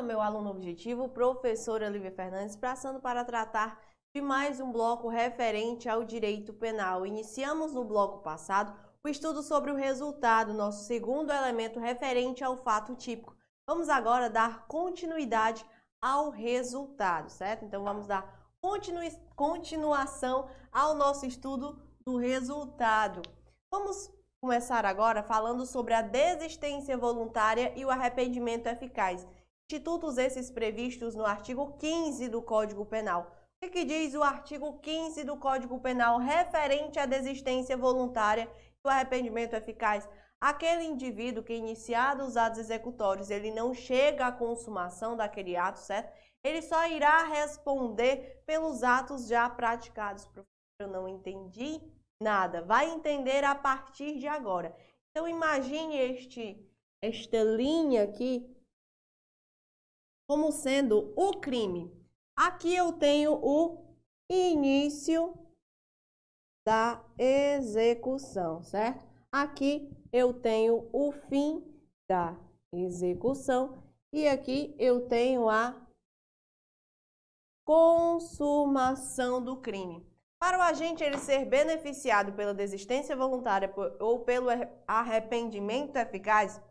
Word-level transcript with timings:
Fala, 0.00 0.08
meu 0.08 0.20
aluno 0.22 0.48
objetivo, 0.48 1.10
professora 1.10 1.90
Lívia 1.90 2.10
Fernandes, 2.10 2.56
passando 2.56 3.00
para 3.00 3.22
tratar 3.22 3.78
de 4.14 4.22
mais 4.22 4.58
um 4.58 4.72
bloco 4.72 5.08
referente 5.08 5.90
ao 5.90 6.04
direito 6.04 6.54
penal. 6.54 7.04
Iniciamos 7.04 7.74
no 7.74 7.84
bloco 7.84 8.22
passado 8.22 8.74
o 9.04 9.08
estudo 9.10 9.42
sobre 9.42 9.70
o 9.70 9.74
resultado, 9.74 10.54
nosso 10.54 10.86
segundo 10.86 11.30
elemento 11.30 11.78
referente 11.78 12.42
ao 12.42 12.56
fato 12.56 12.96
típico. 12.96 13.36
Vamos 13.68 13.90
agora 13.90 14.30
dar 14.30 14.66
continuidade 14.66 15.66
ao 16.00 16.30
resultado, 16.30 17.28
certo? 17.28 17.66
Então 17.66 17.84
vamos 17.84 18.06
dar 18.06 18.54
continu 18.58 19.00
continuação 19.36 20.48
ao 20.72 20.94
nosso 20.94 21.26
estudo 21.26 21.78
do 22.06 22.16
resultado. 22.16 23.20
Vamos 23.70 24.10
começar 24.40 24.86
agora 24.86 25.22
falando 25.22 25.66
sobre 25.66 25.92
a 25.92 26.00
desistência 26.00 26.96
voluntária 26.96 27.74
e 27.76 27.84
o 27.84 27.90
arrependimento 27.90 28.66
eficaz. 28.66 29.28
Institutos 29.70 30.18
esses 30.18 30.50
previstos 30.50 31.14
no 31.14 31.24
artigo 31.24 31.76
15 31.78 32.28
do 32.28 32.42
Código 32.42 32.84
Penal. 32.84 33.30
O 33.30 33.60
que, 33.60 33.70
que 33.70 33.84
diz 33.84 34.16
o 34.16 34.22
artigo 34.24 34.80
15 34.80 35.22
do 35.22 35.36
Código 35.36 35.78
Penal 35.78 36.18
referente 36.18 36.98
à 36.98 37.06
desistência 37.06 37.76
voluntária 37.76 38.50
e 38.84 38.88
o 38.88 38.90
arrependimento 38.90 39.54
eficaz? 39.54 40.08
Aquele 40.40 40.82
indivíduo 40.82 41.44
que 41.44 41.54
iniciado 41.54 42.24
os 42.24 42.36
atos 42.36 42.58
executórios, 42.58 43.30
ele 43.30 43.52
não 43.52 43.72
chega 43.72 44.26
à 44.26 44.32
consumação 44.32 45.16
daquele 45.16 45.56
ato, 45.56 45.78
certo? 45.78 46.12
Ele 46.42 46.62
só 46.62 46.88
irá 46.88 47.22
responder 47.28 48.42
pelos 48.44 48.82
atos 48.82 49.28
já 49.28 49.48
praticados. 49.48 50.24
Professor, 50.24 50.48
eu 50.80 50.88
não 50.88 51.06
entendi 51.06 51.80
Nada. 52.20 52.60
Vai 52.60 52.90
entender 52.90 53.44
a 53.44 53.54
partir 53.54 54.18
de 54.18 54.26
agora. 54.26 54.76
Então 55.10 55.28
imagine 55.28 55.96
este 55.96 56.68
esta 57.02 57.42
linha 57.42 58.02
aqui 58.02 58.59
como 60.30 60.52
sendo 60.52 61.12
o 61.16 61.40
crime. 61.40 61.92
Aqui 62.36 62.72
eu 62.72 62.92
tenho 62.92 63.32
o 63.44 63.84
início 64.30 65.34
da 66.64 67.04
execução, 67.18 68.62
certo? 68.62 69.04
Aqui 69.32 69.90
eu 70.12 70.32
tenho 70.32 70.88
o 70.92 71.10
fim 71.10 71.64
da 72.08 72.38
execução 72.72 73.82
e 74.12 74.28
aqui 74.28 74.72
eu 74.78 75.08
tenho 75.08 75.48
a 75.48 75.84
consumação 77.66 79.42
do 79.42 79.56
crime. 79.56 80.08
Para 80.38 80.58
o 80.58 80.62
agente 80.62 81.02
ele 81.02 81.18
ser 81.18 81.44
beneficiado 81.44 82.34
pela 82.34 82.54
desistência 82.54 83.16
voluntária 83.16 83.74
ou 83.98 84.20
pelo 84.20 84.46
arrependimento 84.86 85.96
eficaz, 85.96 86.62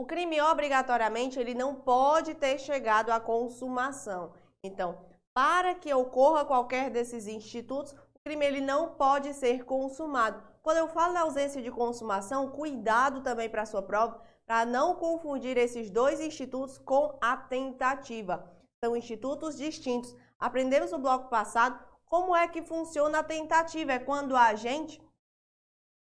o 0.00 0.06
crime 0.06 0.40
obrigatoriamente 0.40 1.38
ele 1.38 1.52
não 1.52 1.74
pode 1.74 2.32
ter 2.32 2.58
chegado 2.58 3.10
à 3.10 3.20
consumação. 3.20 4.32
Então, 4.64 4.98
para 5.34 5.74
que 5.74 5.92
ocorra 5.92 6.42
qualquer 6.42 6.88
desses 6.88 7.26
institutos, 7.26 7.92
o 7.92 8.18
crime 8.24 8.46
ele 8.46 8.62
não 8.62 8.94
pode 8.94 9.34
ser 9.34 9.62
consumado. 9.66 10.42
Quando 10.62 10.78
eu 10.78 10.88
falo 10.88 11.12
da 11.12 11.20
ausência 11.20 11.60
de 11.60 11.70
consumação, 11.70 12.48
cuidado 12.48 13.20
também 13.20 13.50
para 13.50 13.60
a 13.60 13.66
sua 13.66 13.82
prova, 13.82 14.22
para 14.46 14.64
não 14.64 14.94
confundir 14.94 15.58
esses 15.58 15.90
dois 15.90 16.18
institutos 16.18 16.78
com 16.78 17.18
a 17.20 17.36
tentativa. 17.36 18.50
São 18.82 18.96
institutos 18.96 19.58
distintos. 19.58 20.16
Aprendemos 20.38 20.92
no 20.92 20.98
bloco 20.98 21.28
passado 21.28 21.78
como 22.06 22.34
é 22.34 22.48
que 22.48 22.62
funciona 22.62 23.18
a 23.18 23.22
tentativa? 23.22 23.92
É 23.92 23.98
quando 23.98 24.34
a 24.34 24.46
agente 24.46 24.98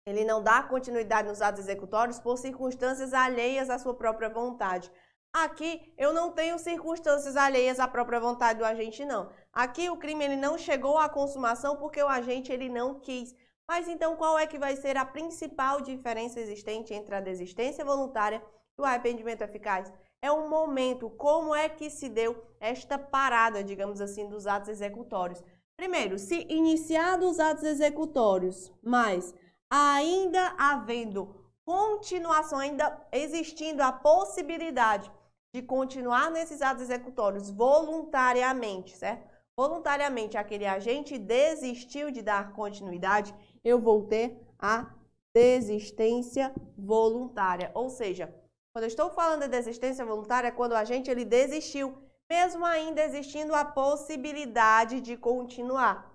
ele 0.06 0.24
não 0.24 0.42
dá 0.42 0.62
continuidade 0.62 1.28
nos 1.28 1.42
atos 1.42 1.62
executórios 1.62 2.20
por 2.20 2.38
circunstâncias 2.38 3.14
alheias 3.14 3.70
à 3.70 3.80
sua 3.80 3.96
própria 3.96 4.30
vontade. 4.30 4.92
Aqui 5.34 5.94
eu 5.98 6.14
não 6.14 6.32
tenho 6.32 6.60
circunstâncias 6.60 7.36
alheias 7.36 7.80
à 7.80 7.88
própria 7.88 8.20
vontade 8.20 8.60
do 8.60 8.66
agente 8.66 9.04
não. 9.04 9.32
Aqui 9.52 9.90
o 9.90 9.98
crime 9.98 10.24
ele 10.24 10.36
não 10.36 10.58
chegou 10.58 10.98
à 10.98 11.10
consumação 11.10 11.76
porque 11.78 12.02
o 12.02 12.08
agente 12.08 12.52
ele 12.52 12.70
não 12.70 13.00
quis. 13.00 13.36
Mas 13.68 13.88
então 13.88 14.16
qual 14.16 14.38
é 14.38 14.46
que 14.46 14.60
vai 14.60 14.76
ser 14.76 14.96
a 14.96 15.04
principal 15.04 15.82
diferença 15.82 16.40
existente 16.40 16.94
entre 16.94 17.16
a 17.16 17.20
desistência 17.20 17.84
voluntária 17.84 18.44
e 18.78 18.82
o 18.82 18.86
arrependimento 18.86 19.42
eficaz? 19.42 19.92
É 20.22 20.32
o 20.32 20.48
momento, 20.48 21.10
como 21.10 21.54
é 21.54 21.68
que 21.68 21.90
se 21.90 22.08
deu 22.10 22.46
esta 22.60 22.98
parada, 22.98 23.64
digamos 23.64 24.02
assim, 24.02 24.30
dos 24.30 24.48
atos 24.48 24.70
executórios. 24.70 25.44
Primeiro, 25.76 26.18
se 26.18 26.46
iniciados 26.50 27.32
os 27.32 27.40
atos 27.40 27.64
executórios, 27.64 28.72
mas 28.82 29.34
ainda 29.72 30.56
havendo 30.58 31.46
continuação, 31.66 32.60
ainda 32.60 33.06
existindo 33.12 33.82
a 33.82 33.92
possibilidade 33.92 35.12
de 35.54 35.62
continuar 35.62 36.30
nesses 36.30 36.62
atos 36.62 36.84
executórios 36.84 37.50
voluntariamente, 37.50 38.96
certo? 38.96 39.28
Voluntariamente 39.58 40.38
aquele 40.38 40.66
agente 40.66 41.18
desistiu 41.18 42.12
de 42.12 42.22
dar 42.22 42.52
continuidade, 42.52 43.34
eu 43.64 43.80
vou 43.80 44.06
ter 44.06 44.38
a 44.60 44.94
desistência 45.34 46.54
voluntária. 46.78 47.72
Ou 47.74 47.90
seja, 47.90 48.34
quando 48.74 48.84
eu 48.84 48.90
estou 48.90 49.10
falando 49.10 49.44
de 49.44 49.48
desistência 49.48 50.06
voluntária, 50.06 50.50
é 50.50 50.52
quando 50.52 50.74
o 50.74 50.78
agente 50.78 51.10
ele 51.10 51.24
desistiu 51.24 51.98
mesmo 52.30 52.66
ainda 52.66 53.04
existindo 53.04 53.54
a 53.54 53.64
possibilidade 53.64 55.00
de 55.00 55.16
continuar. 55.16 56.12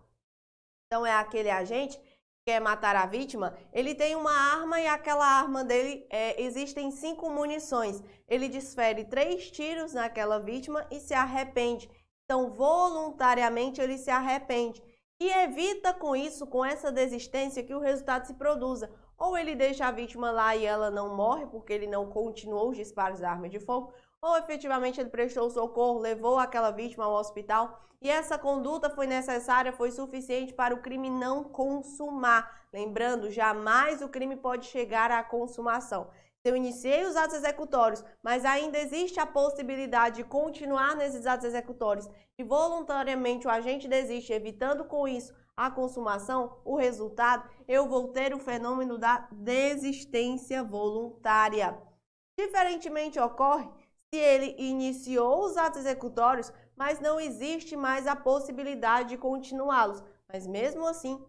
Então, 0.86 1.06
é 1.06 1.12
aquele 1.12 1.50
agente 1.50 2.00
quer 2.50 2.60
matar 2.60 2.96
a 2.96 3.06
vítima, 3.06 3.54
ele 3.72 3.94
tem 3.94 4.16
uma 4.16 4.32
arma 4.32 4.80
e 4.80 4.86
aquela 4.88 5.24
arma 5.24 5.62
dele 5.62 6.04
é, 6.10 6.42
existem 6.42 6.90
cinco 6.90 7.30
munições. 7.30 8.02
Ele 8.26 8.48
desfere 8.48 9.04
três 9.04 9.48
tiros 9.52 9.94
naquela 9.94 10.40
vítima 10.40 10.84
e 10.90 10.98
se 10.98 11.14
arrepende. 11.14 11.88
Então, 12.24 12.50
voluntariamente, 12.50 13.80
ele 13.80 13.96
se 13.96 14.10
arrepende. 14.10 14.82
E 15.20 15.30
evita 15.30 15.94
com 15.94 16.16
isso, 16.16 16.44
com 16.44 16.64
essa 16.64 16.90
desistência, 16.90 17.62
que 17.62 17.74
o 17.74 17.78
resultado 17.78 18.26
se 18.26 18.34
produza. 18.34 18.90
Ou 19.16 19.38
ele 19.38 19.54
deixa 19.54 19.86
a 19.86 19.92
vítima 19.92 20.32
lá 20.32 20.56
e 20.56 20.66
ela 20.66 20.90
não 20.90 21.14
morre 21.14 21.46
porque 21.46 21.72
ele 21.72 21.86
não 21.86 22.10
continuou 22.10 22.70
os 22.70 22.76
disparos 22.76 23.20
da 23.20 23.30
arma 23.30 23.48
de 23.48 23.60
fogo, 23.60 23.92
ou 24.22 24.36
efetivamente 24.36 25.00
ele 25.00 25.10
prestou 25.10 25.48
socorro, 25.50 25.98
levou 25.98 26.38
aquela 26.38 26.70
vítima 26.70 27.04
ao 27.04 27.14
hospital 27.14 27.80
e 28.02 28.08
essa 28.08 28.38
conduta 28.38 28.88
foi 28.88 29.06
necessária, 29.06 29.72
foi 29.72 29.90
suficiente 29.90 30.54
para 30.54 30.74
o 30.74 30.80
crime 30.80 31.10
não 31.10 31.44
consumar. 31.44 32.64
Lembrando, 32.72 33.30
jamais 33.30 34.00
o 34.00 34.08
crime 34.08 34.36
pode 34.36 34.66
chegar 34.66 35.10
à 35.10 35.22
consumação. 35.22 36.10
Se 36.42 36.50
eu 36.50 36.56
iniciei 36.56 37.04
os 37.04 37.16
atos 37.16 37.36
executórios, 37.36 38.02
mas 38.22 38.46
ainda 38.46 38.78
existe 38.78 39.20
a 39.20 39.26
possibilidade 39.26 40.16
de 40.16 40.24
continuar 40.24 40.96
nesses 40.96 41.26
atos 41.26 41.44
executórios 41.44 42.08
e 42.38 42.42
voluntariamente 42.42 43.46
o 43.46 43.50
agente 43.50 43.86
desiste, 43.86 44.32
evitando 44.32 44.84
com 44.84 45.06
isso 45.06 45.34
a 45.54 45.70
consumação, 45.70 46.56
o 46.64 46.74
resultado, 46.76 47.46
eu 47.68 47.86
vou 47.86 48.08
ter 48.08 48.32
o 48.32 48.38
fenômeno 48.38 48.96
da 48.96 49.28
desistência 49.30 50.64
voluntária. 50.64 51.78
Diferentemente 52.38 53.20
ocorre 53.20 53.68
se 54.12 54.20
ele 54.20 54.56
iniciou 54.58 55.44
os 55.44 55.56
atos 55.56 55.78
executórios, 55.80 56.52
mas 56.76 56.98
não 56.98 57.20
existe 57.20 57.76
mais 57.76 58.08
a 58.08 58.16
possibilidade 58.16 59.10
de 59.10 59.16
continuá-los. 59.16 60.02
Mas 60.28 60.44
mesmo 60.46 60.86
assim, 60.86 61.22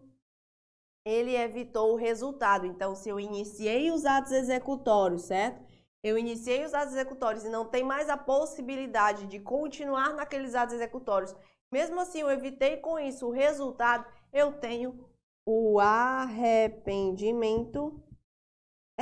ele 1.04 1.36
evitou 1.36 1.92
o 1.92 1.96
resultado. 1.96 2.66
Então, 2.66 2.96
se 2.96 3.08
eu 3.08 3.20
iniciei 3.20 3.92
os 3.92 4.04
atos 4.04 4.32
executórios, 4.32 5.22
certo? 5.22 5.62
Eu 6.02 6.18
iniciei 6.18 6.64
os 6.64 6.74
atos 6.74 6.94
executórios 6.94 7.44
e 7.44 7.48
não 7.48 7.64
tem 7.64 7.84
mais 7.84 8.08
a 8.08 8.16
possibilidade 8.16 9.26
de 9.26 9.38
continuar 9.38 10.14
naqueles 10.14 10.56
atos 10.56 10.74
executórios. 10.74 11.32
Mesmo 11.70 12.00
assim, 12.00 12.20
eu 12.20 12.30
evitei 12.30 12.78
com 12.78 12.98
isso 12.98 13.28
o 13.28 13.30
resultado, 13.30 14.04
eu 14.32 14.52
tenho 14.52 15.08
o 15.46 15.78
arrependimento 15.78 18.02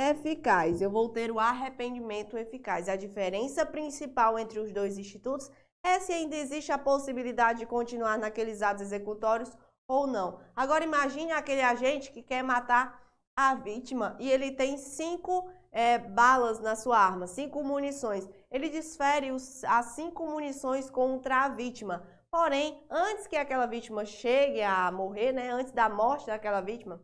eficaz. 0.09 0.81
Eu 0.81 0.89
vou 0.89 1.09
ter 1.09 1.31
o 1.31 1.39
arrependimento 1.39 2.37
eficaz. 2.37 2.89
A 2.89 2.95
diferença 2.95 3.65
principal 3.65 4.37
entre 4.39 4.59
os 4.59 4.71
dois 4.71 4.97
institutos 4.97 5.49
é 5.83 5.99
se 5.99 6.11
ainda 6.11 6.35
existe 6.35 6.71
a 6.71 6.77
possibilidade 6.77 7.59
de 7.59 7.65
continuar 7.65 8.17
naqueles 8.17 8.61
atos 8.61 8.83
executórios 8.83 9.51
ou 9.87 10.07
não. 10.07 10.39
Agora 10.55 10.83
imagine 10.83 11.31
aquele 11.31 11.61
agente 11.61 12.11
que 12.11 12.21
quer 12.21 12.43
matar 12.43 13.01
a 13.35 13.55
vítima 13.55 14.15
e 14.19 14.29
ele 14.29 14.51
tem 14.51 14.77
cinco 14.77 15.49
é, 15.71 15.97
balas 15.97 16.59
na 16.59 16.75
sua 16.75 16.97
arma, 16.97 17.27
cinco 17.27 17.63
munições. 17.63 18.27
Ele 18.49 18.69
desfere 18.69 19.31
os, 19.31 19.63
as 19.63 19.87
cinco 19.87 20.25
munições 20.25 20.89
contra 20.89 21.45
a 21.45 21.49
vítima. 21.49 22.03
Porém, 22.29 22.81
antes 22.89 23.27
que 23.27 23.35
aquela 23.35 23.65
vítima 23.65 24.05
chegue 24.05 24.61
a 24.61 24.91
morrer, 24.91 25.31
né, 25.33 25.49
antes 25.49 25.73
da 25.73 25.89
morte 25.89 26.27
daquela 26.27 26.61
vítima, 26.61 27.01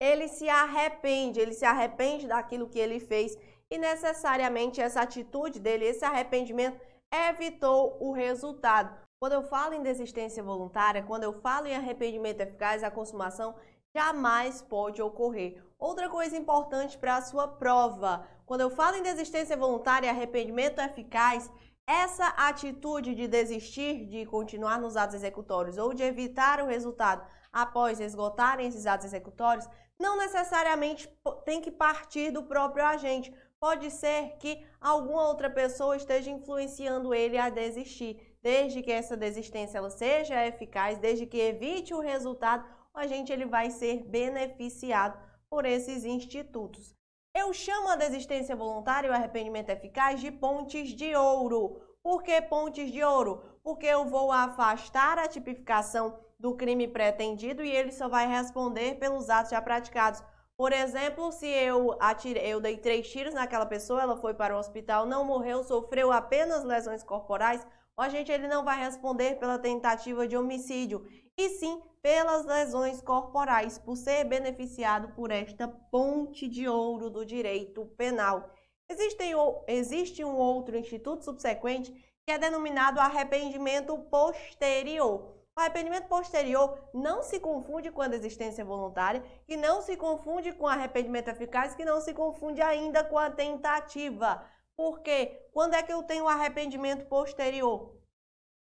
ele 0.00 0.28
se 0.28 0.48
arrepende, 0.48 1.40
ele 1.40 1.52
se 1.52 1.64
arrepende 1.64 2.26
daquilo 2.26 2.68
que 2.68 2.78
ele 2.78 3.00
fez 3.00 3.36
e 3.70 3.78
necessariamente 3.78 4.80
essa 4.80 5.00
atitude 5.00 5.58
dele, 5.58 5.86
esse 5.86 6.04
arrependimento, 6.04 6.80
evitou 7.28 7.96
o 8.00 8.12
resultado. 8.12 8.94
Quando 9.18 9.32
eu 9.32 9.42
falo 9.42 9.74
em 9.74 9.82
desistência 9.82 10.42
voluntária, 10.42 11.02
quando 11.02 11.24
eu 11.24 11.32
falo 11.40 11.66
em 11.66 11.74
arrependimento 11.74 12.40
eficaz, 12.40 12.82
a 12.82 12.90
consumação 12.90 13.54
jamais 13.96 14.60
pode 14.60 15.00
ocorrer. 15.00 15.62
Outra 15.78 16.08
coisa 16.08 16.36
importante 16.36 16.98
para 16.98 17.16
a 17.16 17.22
sua 17.22 17.46
prova, 17.46 18.26
quando 18.44 18.62
eu 18.62 18.70
falo 18.70 18.96
em 18.96 19.02
desistência 19.02 19.56
voluntária 19.56 20.06
e 20.06 20.10
arrependimento 20.10 20.80
eficaz, 20.80 21.50
essa 21.86 22.28
atitude 22.28 23.14
de 23.14 23.28
desistir 23.28 24.06
de 24.06 24.24
continuar 24.26 24.80
nos 24.80 24.96
atos 24.96 25.16
executórios 25.16 25.76
ou 25.76 25.92
de 25.92 26.02
evitar 26.02 26.60
o 26.60 26.66
resultado 26.66 27.26
após 27.52 28.00
esgotarem 28.00 28.66
esses 28.66 28.86
atos 28.86 29.06
executórios, 29.06 29.68
não 29.98 30.16
necessariamente 30.16 31.08
tem 31.44 31.60
que 31.60 31.70
partir 31.70 32.30
do 32.30 32.42
próprio 32.42 32.84
agente. 32.84 33.34
Pode 33.60 33.90
ser 33.90 34.36
que 34.38 34.64
alguma 34.80 35.26
outra 35.26 35.48
pessoa 35.48 35.96
esteja 35.96 36.30
influenciando 36.30 37.14
ele 37.14 37.38
a 37.38 37.48
desistir. 37.48 38.38
Desde 38.42 38.82
que 38.82 38.92
essa 38.92 39.16
desistência 39.16 39.78
ela 39.78 39.90
seja 39.90 40.46
eficaz, 40.46 40.98
desde 40.98 41.26
que 41.26 41.38
evite 41.38 41.94
o 41.94 42.00
resultado, 42.00 42.64
o 42.92 42.98
agente 42.98 43.32
ele 43.32 43.46
vai 43.46 43.70
ser 43.70 44.04
beneficiado 44.04 45.18
por 45.48 45.64
esses 45.64 46.04
institutos. 46.04 46.94
Eu 47.34 47.52
chamo 47.52 47.88
a 47.88 47.96
desistência 47.96 48.54
voluntária 48.54 49.08
e 49.08 49.10
o 49.10 49.14
arrependimento 49.14 49.70
eficaz 49.70 50.20
de 50.20 50.30
pontes 50.30 50.90
de 50.90 51.16
ouro. 51.16 51.80
Por 52.02 52.22
que 52.22 52.40
pontes 52.42 52.92
de 52.92 53.02
ouro? 53.02 53.42
Porque 53.62 53.86
eu 53.86 54.04
vou 54.04 54.30
afastar 54.30 55.18
a 55.18 55.26
tipificação 55.26 56.18
do 56.44 56.54
crime 56.54 56.86
pretendido 56.86 57.64
e 57.64 57.74
ele 57.74 57.90
só 57.90 58.06
vai 58.06 58.28
responder 58.28 58.96
pelos 58.96 59.30
atos 59.30 59.52
já 59.52 59.62
praticados. 59.62 60.22
Por 60.58 60.74
exemplo, 60.74 61.32
se 61.32 61.46
eu 61.46 61.96
atirei, 61.98 62.52
eu 62.52 62.60
dei 62.60 62.76
três 62.76 63.10
tiros 63.10 63.32
naquela 63.32 63.64
pessoa, 63.64 64.02
ela 64.02 64.18
foi 64.18 64.34
para 64.34 64.54
o 64.54 64.58
hospital, 64.58 65.06
não 65.06 65.24
morreu, 65.24 65.64
sofreu 65.64 66.12
apenas 66.12 66.62
lesões 66.62 67.02
corporais, 67.02 67.66
o 67.96 68.02
agente 68.02 68.30
ele 68.30 68.46
não 68.46 68.62
vai 68.62 68.78
responder 68.78 69.38
pela 69.38 69.58
tentativa 69.58 70.28
de 70.28 70.36
homicídio, 70.36 71.06
e 71.34 71.48
sim 71.48 71.80
pelas 72.02 72.44
lesões 72.44 73.00
corporais, 73.00 73.78
por 73.78 73.96
ser 73.96 74.24
beneficiado 74.24 75.14
por 75.14 75.30
esta 75.30 75.66
ponte 75.66 76.46
de 76.46 76.68
ouro 76.68 77.08
do 77.08 77.24
direito 77.24 77.86
penal. 77.96 78.50
Existe, 78.86 79.24
existe 79.66 80.22
um 80.22 80.36
outro 80.36 80.76
instituto 80.76 81.24
subsequente 81.24 81.90
que 82.26 82.32
é 82.32 82.36
denominado 82.36 83.00
arrependimento 83.00 83.96
posterior. 84.10 85.42
O 85.56 85.60
arrependimento 85.60 86.08
posterior 86.08 86.78
não 86.92 87.22
se 87.22 87.38
confunde 87.38 87.90
com 87.90 88.02
a 88.02 88.08
desistência 88.08 88.64
voluntária, 88.64 89.22
que 89.46 89.56
não 89.56 89.80
se 89.80 89.96
confunde 89.96 90.52
com 90.52 90.66
arrependimento 90.66 91.28
eficaz, 91.28 91.74
que 91.74 91.84
não 91.84 92.00
se 92.00 92.12
confunde 92.12 92.60
ainda 92.60 93.04
com 93.04 93.18
a 93.18 93.30
tentativa. 93.30 94.44
Porque 94.76 95.48
quando 95.52 95.74
é 95.74 95.82
que 95.82 95.92
eu 95.92 96.02
tenho 96.02 96.26
arrependimento 96.26 97.06
posterior? 97.06 97.96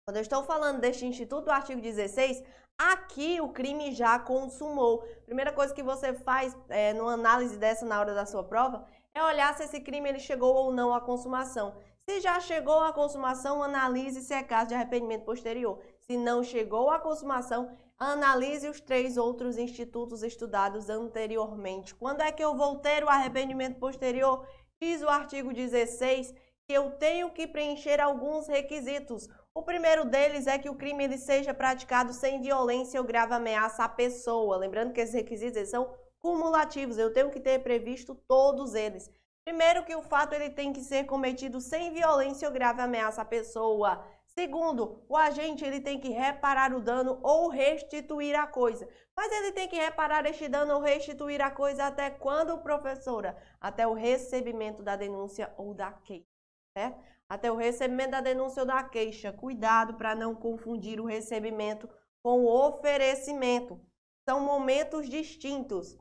Quando 0.06 0.18
eu 0.18 0.22
estou 0.22 0.44
falando 0.44 0.82
deste 0.82 1.06
instituto 1.06 1.46
do 1.46 1.52
artigo 1.52 1.82
16, 1.82 2.44
Aqui 2.78 3.40
o 3.40 3.50
crime 3.54 3.94
já 3.94 4.20
consumou. 4.20 5.02
Primeira 5.26 5.54
coisa 5.54 5.74
que 5.74 5.82
você 5.82 6.14
faz 6.14 6.56
é, 6.68 6.94
numa 6.94 7.14
análise 7.14 7.58
dessa 7.58 7.86
na 7.86 7.98
hora 7.98 8.14
da 8.14 8.26
sua 8.26 8.44
prova 8.44 8.86
é 9.14 9.24
olhar 9.24 9.56
se 9.56 9.64
esse 9.64 9.80
crime 9.80 10.10
ele 10.10 10.20
chegou 10.20 10.54
ou 10.54 10.74
não 10.74 10.94
à 10.94 11.00
consumação. 11.00 11.78
Se 12.08 12.20
já 12.20 12.40
chegou 12.42 12.82
à 12.82 12.92
consumação, 12.92 13.64
analise 13.64 14.22
se 14.22 14.34
é 14.34 14.44
caso 14.44 14.68
de 14.68 14.76
arrependimento 14.76 15.24
posterior. 15.24 15.82
Se 16.08 16.18
não 16.18 16.44
chegou 16.44 16.92
à 16.92 17.00
consumação, 17.00 17.76
analise 17.98 18.70
os 18.70 18.80
três 18.80 19.18
outros 19.18 19.58
institutos 19.58 20.22
estudados 20.22 20.88
anteriormente. 20.88 21.96
Quando 21.96 22.22
é 22.22 22.32
que 22.32 22.44
eu 22.44 22.56
vou 22.56 22.76
ter 22.76 23.04
o 23.04 23.10
arrependimento 23.10 23.80
posterior? 23.80 24.48
Diz 24.80 25.02
o 25.02 25.10
artigo 25.10 25.52
16 25.52 26.32
que 26.68 26.74
eu 26.74 26.92
tenho 26.92 27.32
que 27.32 27.48
preencher 27.48 28.00
alguns 28.00 28.48
requisitos. 28.48 29.28
O 29.52 29.64
primeiro 29.64 30.06
deles 30.06 30.46
é 30.46 30.60
que 30.60 30.70
o 30.70 30.76
crime 30.76 31.06
ele 31.06 31.18
seja 31.18 31.56
praticado 31.56 32.14
sem 32.14 32.40
violência 32.40 33.00
ou 33.00 33.08
grave 33.08 33.34
ameaça 33.34 33.84
à 33.84 33.90
pessoa. 33.90 34.58
Lembrando 34.58 34.94
que 34.94 35.02
esses 35.02 35.16
requisitos 35.16 35.70
são 35.70 35.92
cumulativos, 36.20 37.00
eu 37.00 37.14
tenho 37.14 37.32
que 37.32 37.40
ter 37.40 37.64
previsto 37.64 38.14
todos 38.28 38.76
eles. 38.76 39.10
Primeiro 39.44 39.86
que 39.86 39.96
o 39.96 40.02
fato 40.02 40.34
ele 40.34 40.50
tem 40.50 40.74
que 40.74 40.82
ser 40.82 41.06
cometido 41.06 41.62
sem 41.62 41.92
violência 41.94 42.48
ou 42.48 42.54
grave 42.54 42.82
ameaça 42.82 43.22
à 43.22 43.26
pessoa. 43.26 44.04
Segundo, 44.38 45.02
o 45.08 45.16
agente 45.16 45.64
ele 45.64 45.80
tem 45.80 45.98
que 45.98 46.10
reparar 46.10 46.74
o 46.74 46.82
dano 46.82 47.20
ou 47.24 47.48
restituir 47.48 48.36
a 48.36 48.46
coisa. 48.46 48.88
Mas 49.16 49.32
ele 49.32 49.54
tem 49.54 49.68
que 49.68 49.78
reparar 49.78 50.26
este 50.26 50.50
dano 50.50 50.76
ou 50.76 50.82
restituir 50.82 51.42
a 51.42 51.50
coisa 51.50 51.86
até 51.86 52.10
quando, 52.10 52.58
professora? 52.58 53.38
Até 53.62 53.88
o 53.88 53.94
recebimento 53.94 54.84
da 54.84 54.98
denúncia 54.98 55.54
ou 55.58 55.74
da 55.74 55.94
queixa, 55.94 56.28
certo? 56.78 57.02
até 57.30 57.52
o 57.52 57.56
recebimento 57.56 58.12
da 58.12 58.22
denúncia 58.22 58.62
ou 58.62 58.68
da 58.68 58.84
queixa. 58.84 59.32
Cuidado 59.32 59.96
para 59.96 60.14
não 60.14 60.36
confundir 60.36 61.00
o 61.00 61.06
recebimento 61.06 61.90
com 62.22 62.44
o 62.44 62.68
oferecimento. 62.68 63.80
São 64.28 64.42
momentos 64.42 65.08
distintos. 65.10 65.98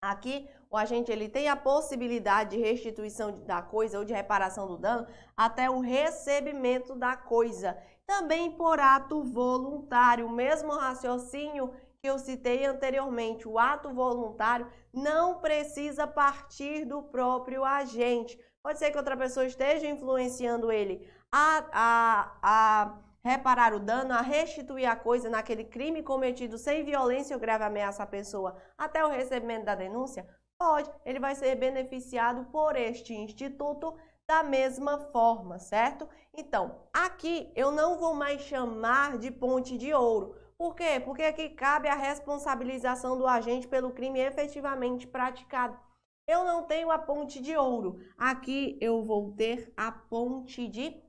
Aqui, 0.00 0.48
o 0.70 0.76
agente 0.76 1.10
ele 1.10 1.28
tem 1.28 1.48
a 1.48 1.56
possibilidade 1.56 2.56
de 2.56 2.62
restituição 2.62 3.44
da 3.44 3.60
coisa 3.60 3.98
ou 3.98 4.04
de 4.04 4.12
reparação 4.12 4.66
do 4.66 4.76
dano 4.76 5.06
até 5.36 5.68
o 5.68 5.80
recebimento 5.80 6.94
da 6.94 7.16
coisa. 7.16 7.76
Também 8.06 8.52
por 8.52 8.78
ato 8.78 9.24
voluntário, 9.24 10.26
o 10.26 10.30
mesmo 10.30 10.72
raciocínio 10.72 11.72
que 12.00 12.08
eu 12.08 12.18
citei 12.18 12.64
anteriormente, 12.64 13.48
o 13.48 13.58
ato 13.58 13.92
voluntário 13.92 14.70
não 14.92 15.40
precisa 15.40 16.06
partir 16.06 16.84
do 16.84 17.02
próprio 17.02 17.64
agente. 17.64 18.38
Pode 18.62 18.78
ser 18.78 18.92
que 18.92 18.98
outra 18.98 19.16
pessoa 19.16 19.46
esteja 19.46 19.88
influenciando 19.88 20.70
ele 20.70 21.10
a, 21.32 21.64
a, 21.72 22.38
a 22.42 22.98
reparar 23.24 23.74
o 23.74 23.80
dano, 23.80 24.14
a 24.14 24.20
restituir 24.20 24.86
a 24.86 24.96
coisa 24.96 25.28
naquele 25.28 25.64
crime 25.64 26.02
cometido 26.02 26.58
sem 26.58 26.84
violência 26.84 27.34
ou 27.36 27.40
grave 27.40 27.64
ameaça 27.64 28.02
à 28.02 28.06
pessoa 28.06 28.56
até 28.76 29.04
o 29.04 29.10
recebimento 29.10 29.66
da 29.66 29.74
denúncia? 29.74 30.26
Pode, 30.58 30.90
ele 31.04 31.20
vai 31.20 31.34
ser 31.34 31.54
beneficiado 31.54 32.44
por 32.46 32.76
este 32.76 33.14
instituto 33.14 33.94
da 34.28 34.42
mesma 34.42 34.98
forma, 35.12 35.58
certo? 35.58 36.08
Então, 36.34 36.82
aqui 36.92 37.50
eu 37.56 37.70
não 37.70 37.98
vou 37.98 38.14
mais 38.14 38.42
chamar 38.42 39.18
de 39.18 39.30
ponte 39.30 39.78
de 39.78 39.94
ouro. 39.94 40.36
Por 40.58 40.74
quê? 40.74 41.00
Porque 41.04 41.22
aqui 41.22 41.50
cabe 41.50 41.88
a 41.88 41.94
responsabilização 41.94 43.16
do 43.16 43.26
agente 43.26 43.68
pelo 43.68 43.92
crime 43.92 44.20
efetivamente 44.20 45.06
praticado. 45.06 45.78
Eu 46.26 46.44
não 46.44 46.64
tenho 46.64 46.90
a 46.90 46.98
ponte 46.98 47.40
de 47.40 47.56
ouro. 47.56 48.00
Aqui 48.18 48.76
eu 48.80 49.02
vou 49.02 49.32
ter 49.32 49.72
a 49.76 49.90
ponte 49.90 50.68
de 50.68 51.00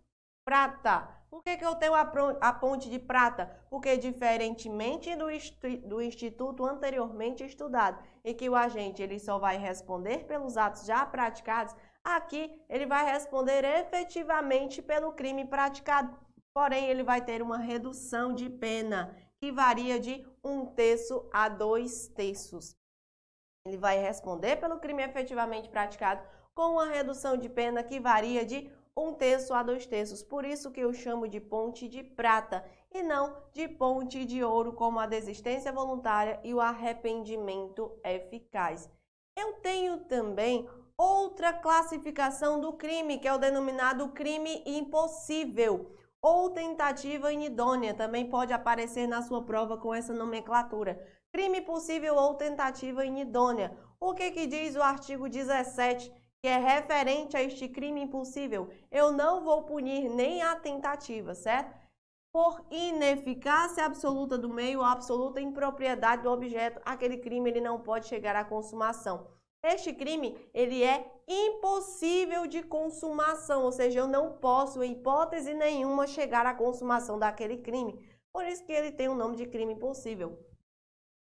prata. 0.46 1.19
Por 1.30 1.44
que, 1.44 1.58
que 1.58 1.66
eu 1.66 1.76
tenho 1.76 1.94
a, 1.94 2.54
ponte 2.54 2.90
de 2.90 2.98
prata? 2.98 3.50
Porque, 3.70 3.96
diferentemente 3.98 5.16
do, 5.16 5.28
do 5.88 6.02
instituto 6.02 6.66
anteriormente 6.66 7.44
estudado, 7.44 8.04
em 8.26 8.34
que 8.34 8.50
o 8.50 8.56
agente 8.56 9.02
ele 9.02 9.20
só 9.20 9.38
vai 9.38 9.58
responder 9.58 10.26
pelos 10.26 10.58
atos 10.58 10.86
já 10.86 11.06
praticados, 11.06 11.76
aqui 12.04 12.52
ele 12.68 12.88
vai 12.88 13.06
responder 13.06 13.64
efetivamente 13.64 14.82
pelo 14.82 15.12
crime 15.12 15.46
praticado. 15.46 16.18
Porém, 16.52 16.88
ele 16.88 17.04
vai 17.04 17.22
ter 17.22 17.44
uma 17.44 17.60
redução 17.60 18.34
de 18.34 18.50
pena 18.50 19.16
que 19.38 19.52
varia 19.52 20.00
de 20.00 20.26
um 20.44 20.66
terço 20.66 21.30
a 21.32 21.48
dois 21.48 22.08
terços. 22.08 22.76
Ele 23.66 23.78
vai 23.78 24.00
responder 24.00 24.56
pelo 24.56 24.80
crime 24.80 25.04
efetivamente 25.04 25.70
praticado 25.70 26.22
com 26.56 26.74
uma 26.74 26.88
redução 26.88 27.38
de 27.38 27.48
pena 27.48 27.84
que 27.84 28.00
varia 28.00 28.44
de 28.44 28.70
um 29.08 29.14
terço 29.14 29.54
a 29.54 29.64
dois 29.64 29.86
terços. 29.86 30.24
Por 30.24 30.46
isso 30.46 30.72
que 30.72 30.82
eu 30.82 30.94
chamo 30.94 31.28
de 31.28 31.40
ponte 31.40 31.88
de 31.88 32.04
prata 32.04 32.64
e 32.92 33.02
não 33.04 33.36
de 33.54 33.68
ponte 33.68 34.26
de 34.26 34.44
ouro, 34.44 34.74
como 34.74 35.00
a 35.00 35.06
desistência 35.06 35.72
voluntária 35.72 36.40
e 36.44 36.54
o 36.54 36.60
arrependimento 36.60 38.00
eficaz. 38.04 38.90
Eu 39.38 39.54
tenho 39.62 39.98
também 40.06 40.68
outra 40.98 41.54
classificação 41.54 42.60
do 42.60 42.74
crime, 42.74 43.20
que 43.20 43.28
é 43.28 43.34
o 43.34 43.38
denominado 43.38 44.10
crime 44.10 44.64
impossível 44.66 45.96
ou 46.22 46.50
tentativa 46.50 47.32
inidônea. 47.32 47.94
Também 47.94 48.30
pode 48.30 48.52
aparecer 48.52 49.08
na 49.08 49.22
sua 49.22 49.44
prova 49.44 49.78
com 49.78 49.94
essa 49.94 50.14
nomenclatura 50.14 51.00
crime 51.32 51.62
possível 51.62 52.16
ou 52.16 52.36
tentativa 52.36 53.06
inidônea. 53.06 53.78
O 54.00 54.14
que, 54.14 54.32
que 54.32 54.48
diz 54.48 54.76
o 54.76 54.82
artigo 54.82 55.30
17, 55.30 56.12
que 56.42 56.48
é 56.48 56.58
referente 56.58 57.36
a 57.36 57.44
este 57.44 57.68
crime 57.68 58.02
impossível? 58.02 58.70
Eu 58.90 59.12
não 59.12 59.44
vou 59.44 59.64
punir 59.64 60.10
nem 60.10 60.42
a 60.42 60.56
tentativa, 60.56 61.36
certo? 61.36 61.78
Por 62.32 62.64
ineficácia 62.70 63.86
absoluta 63.86 64.38
do 64.38 64.50
meio 64.50 64.84
absoluta 64.84 65.42
impropriedade 65.42 66.24
do 66.24 66.32
objeto, 66.32 66.80
aquele 66.86 67.18
crime 67.18 67.50
ele 67.50 67.62
não 67.62 67.82
pode 67.82 68.06
chegar 68.08 68.36
à 68.36 68.46
consumação. 68.46 69.28
Este 69.62 69.92
crime, 69.92 70.38
ele 70.54 70.84
é 70.84 71.12
impossível 71.28 72.48
de 72.48 72.64
consumação, 72.64 73.64
ou 73.64 73.72
seja, 73.72 74.00
eu 74.00 74.08
não 74.08 74.38
posso, 74.38 74.82
em 74.82 74.94
hipótese 74.94 75.54
nenhuma, 75.54 76.08
chegar 76.08 76.46
à 76.46 76.54
consumação 76.54 77.20
daquele 77.20 77.58
crime. 77.58 78.00
Por 78.32 78.46
isso 78.46 78.64
que 78.64 78.72
ele 78.72 78.92
tem 78.92 79.10
o 79.10 79.16
nome 79.16 79.36
de 79.36 79.48
crime 79.48 79.74
impossível. 79.74 80.40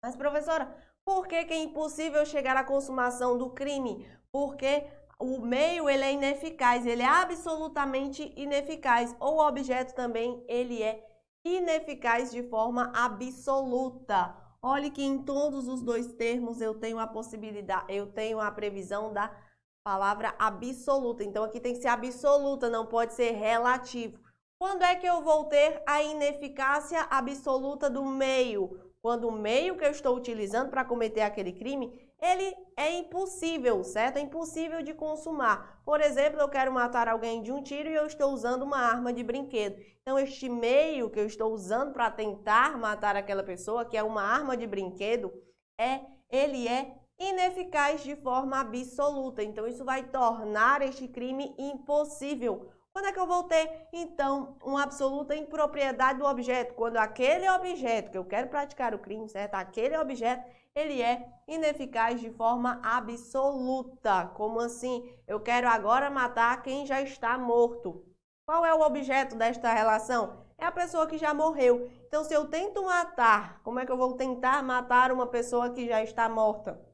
Mas, 0.02 0.16
professora, 0.16 0.75
por 1.04 1.26
que, 1.26 1.45
que 1.45 1.54
é 1.54 1.62
impossível 1.62 2.25
chegar 2.25 2.57
à 2.57 2.64
consumação 2.64 3.37
do 3.37 3.50
crime? 3.50 4.07
Porque 4.30 4.87
o 5.19 5.38
meio 5.38 5.88
ele 5.88 6.04
é 6.04 6.12
ineficaz, 6.12 6.87
ele 6.87 7.02
é 7.02 7.07
absolutamente 7.07 8.33
ineficaz, 8.37 9.14
ou 9.21 9.37
o 9.37 9.47
objeto 9.47 9.95
também 9.95 10.42
ele 10.49 10.83
é 10.83 11.07
ineficaz 11.45 12.30
de 12.30 12.42
forma 12.42 12.92
absoluta. 12.95 14.35
Olhe 14.62 14.90
que 14.90 15.02
em 15.02 15.23
todos 15.23 15.69
os 15.69 15.83
dois 15.83 16.12
termos 16.14 16.61
eu 16.61 16.75
tenho 16.75 16.99
a 16.99 17.07
possibilidade, 17.07 17.87
eu 17.88 18.07
tenho 18.07 18.40
a 18.40 18.50
previsão 18.50 19.12
da 19.12 19.35
palavra 19.83 20.35
absoluta. 20.38 21.25
Então 21.25 21.45
aqui 21.45 21.61
tem 21.61 21.75
que 21.75 21.80
ser 21.80 21.88
absoluta, 21.88 22.69
não 22.69 22.87
pode 22.87 23.14
ser 23.14 23.33
relativo. 23.33 24.19
Quando 24.59 24.83
é 24.83 24.95
que 24.97 25.07
eu 25.07 25.23
vou 25.23 25.47
ter 25.47 25.83
a 25.87 26.02
ineficácia 26.02 27.00
absoluta 27.11 27.88
do 27.88 28.04
meio? 28.04 28.89
Quando 29.02 29.28
o 29.28 29.33
meio 29.33 29.76
que 29.76 29.85
eu 29.85 29.90
estou 29.90 30.14
utilizando 30.14 30.69
para 30.69 30.85
cometer 30.85 31.23
aquele 31.23 31.52
crime, 31.52 31.90
ele 32.21 32.54
é 32.76 32.99
impossível, 32.99 33.83
certo? 33.83 34.19
É 34.19 34.21
impossível 34.21 34.83
de 34.83 34.92
consumar. 34.92 35.80
Por 35.85 36.02
exemplo, 36.02 36.38
eu 36.38 36.49
quero 36.49 36.71
matar 36.71 37.09
alguém 37.09 37.42
de 37.42 37.50
um 37.50 37.62
tiro 37.62 37.88
e 37.88 37.95
eu 37.95 38.07
estou 38.07 38.30
usando 38.30 38.62
uma 38.62 38.78
arma 38.78 39.11
de 39.11 39.23
brinquedo. 39.23 39.80
Então, 40.02 40.19
este 40.19 40.50
meio 40.50 41.09
que 41.09 41.19
eu 41.19 41.26
estou 41.26 41.50
usando 41.52 41.95
para 41.95 42.11
tentar 42.11 42.76
matar 42.76 43.16
aquela 43.16 43.42
pessoa, 43.42 43.87
que 43.87 43.97
é 43.97 44.02
uma 44.02 44.23
arma 44.23 44.54
de 44.54 44.66
brinquedo, 44.66 45.33
é 45.78 46.00
ele 46.30 46.69
é 46.69 46.95
ineficaz 47.19 48.02
de 48.02 48.14
forma 48.16 48.61
absoluta. 48.61 49.42
Então, 49.42 49.66
isso 49.66 49.85
vai 49.85 50.02
tornar 50.02 50.83
este 50.83 51.09
crime 51.09 51.54
impossível. 51.59 52.71
Quando 52.92 53.06
é 53.06 53.12
que 53.12 53.20
eu 53.20 53.26
vou 53.26 53.44
ter, 53.44 53.88
então, 53.92 54.56
uma 54.62 54.82
absoluta 54.82 55.35
impropriedade 55.35 56.18
do 56.18 56.26
objeto? 56.26 56.75
Quando 56.75 56.97
aquele 56.97 57.49
objeto 57.49 58.11
que 58.11 58.18
eu 58.18 58.25
quero 58.25 58.49
praticar 58.49 58.94
o 58.94 58.99
crime, 58.99 59.28
certo? 59.28 59.54
Aquele 59.54 59.97
objeto, 59.97 60.44
ele 60.75 61.00
é 61.00 61.28
ineficaz 61.47 62.20
de 62.20 62.30
forma 62.30 62.80
absoluta. 62.82 64.26
Como 64.35 64.59
assim? 64.59 65.09
Eu 65.26 65.40
quero 65.40 65.68
agora 65.68 66.11
matar 66.11 66.62
quem 66.62 66.85
já 66.85 67.00
está 67.00 67.38
morto. 67.38 68.04
Qual 68.44 68.66
é 68.66 68.75
o 68.75 68.80
objeto 68.80 69.37
desta 69.37 69.73
relação? 69.73 70.44
É 70.59 70.66
a 70.66 70.73
pessoa 70.73 71.06
que 71.06 71.16
já 71.16 71.32
morreu. 71.32 71.88
Então, 72.09 72.25
se 72.25 72.35
eu 72.35 72.49
tento 72.49 72.82
matar, 72.82 73.62
como 73.62 73.78
é 73.78 73.87
que 73.87 73.92
eu 73.92 73.97
vou 73.97 74.16
tentar 74.16 74.64
matar 74.64 75.12
uma 75.12 75.28
pessoa 75.28 75.70
que 75.70 75.87
já 75.87 76.02
está 76.02 76.28
morta? 76.28 76.85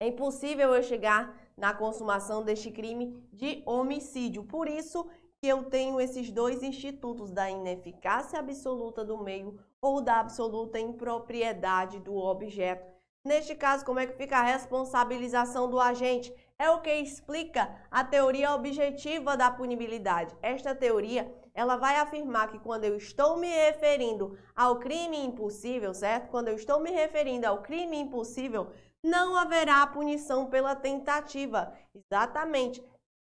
É 0.00 0.08
impossível 0.08 0.74
eu 0.74 0.82
chegar 0.82 1.45
na 1.56 1.72
consumação 1.72 2.42
deste 2.42 2.70
crime 2.70 3.26
de 3.32 3.62
homicídio. 3.64 4.44
Por 4.44 4.68
isso 4.68 5.06
que 5.40 5.48
eu 5.48 5.64
tenho 5.64 6.00
esses 6.00 6.30
dois 6.30 6.62
institutos 6.62 7.30
da 7.30 7.50
ineficácia 7.50 8.38
absoluta 8.38 9.04
do 9.04 9.18
meio 9.22 9.58
ou 9.80 10.00
da 10.00 10.20
absoluta 10.20 10.78
impropriedade 10.78 11.98
do 12.00 12.14
objeto. 12.16 12.96
Neste 13.24 13.54
caso, 13.54 13.84
como 13.84 13.98
é 13.98 14.06
que 14.06 14.16
fica 14.16 14.38
a 14.38 14.42
responsabilização 14.42 15.68
do 15.68 15.80
agente? 15.80 16.32
É 16.58 16.70
o 16.70 16.80
que 16.80 16.94
explica 16.94 17.76
a 17.90 18.04
teoria 18.04 18.54
objetiva 18.54 19.36
da 19.36 19.50
punibilidade. 19.50 20.34
Esta 20.40 20.74
teoria, 20.74 21.30
ela 21.52 21.76
vai 21.76 21.96
afirmar 21.96 22.48
que 22.48 22.58
quando 22.60 22.84
eu 22.84 22.96
estou 22.96 23.36
me 23.36 23.48
referindo 23.48 24.38
ao 24.54 24.78
crime 24.78 25.18
impossível, 25.18 25.92
certo? 25.92 26.30
Quando 26.30 26.48
eu 26.48 26.54
estou 26.54 26.80
me 26.80 26.90
referindo 26.90 27.46
ao 27.46 27.62
crime 27.62 27.98
impossível, 27.98 28.68
não 29.06 29.36
haverá 29.36 29.86
punição 29.86 30.46
pela 30.46 30.74
tentativa. 30.74 31.72
Exatamente. 31.94 32.84